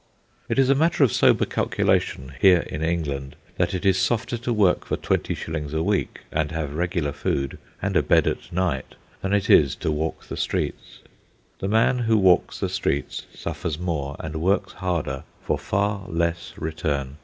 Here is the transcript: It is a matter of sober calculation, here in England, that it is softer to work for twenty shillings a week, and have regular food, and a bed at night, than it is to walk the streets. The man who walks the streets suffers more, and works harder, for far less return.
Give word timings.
It 0.49 0.57
is 0.57 0.71
a 0.71 0.73
matter 0.73 1.03
of 1.03 1.11
sober 1.13 1.45
calculation, 1.45 2.33
here 2.41 2.61
in 2.61 2.81
England, 2.83 3.35
that 3.57 3.75
it 3.75 3.85
is 3.85 3.99
softer 3.99 4.35
to 4.39 4.51
work 4.51 4.83
for 4.85 4.97
twenty 4.97 5.35
shillings 5.35 5.75
a 5.75 5.83
week, 5.83 6.21
and 6.31 6.51
have 6.51 6.73
regular 6.73 7.11
food, 7.11 7.59
and 7.83 7.95
a 7.95 8.01
bed 8.01 8.25
at 8.25 8.51
night, 8.51 8.95
than 9.21 9.31
it 9.31 9.47
is 9.47 9.75
to 9.75 9.91
walk 9.91 10.23
the 10.25 10.37
streets. 10.37 11.01
The 11.59 11.67
man 11.67 11.99
who 11.99 12.17
walks 12.17 12.59
the 12.59 12.69
streets 12.69 13.27
suffers 13.35 13.77
more, 13.77 14.15
and 14.19 14.41
works 14.41 14.73
harder, 14.73 15.23
for 15.39 15.59
far 15.59 16.05
less 16.07 16.53
return. 16.57 17.17